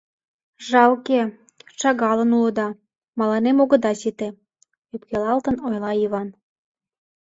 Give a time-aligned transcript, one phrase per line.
[0.67, 1.19] —Жалке,
[1.79, 2.67] шагалын улыда,
[3.19, 4.27] мыланем огыда сите,—
[4.93, 6.29] ӧпкелалтын ойла Йыван.